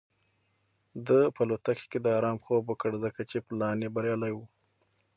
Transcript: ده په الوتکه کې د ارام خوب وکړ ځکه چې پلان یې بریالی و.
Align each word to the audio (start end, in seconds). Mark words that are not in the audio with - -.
ده 1.07 1.19
په 1.35 1.41
الوتکه 1.45 1.85
کې 1.91 1.99
د 2.01 2.07
ارام 2.17 2.37
خوب 2.43 2.63
وکړ 2.67 2.91
ځکه 3.05 3.21
چې 3.29 3.37
پلان 3.47 3.77
یې 3.83 3.89
بریالی 3.95 4.33
و. 4.35 4.39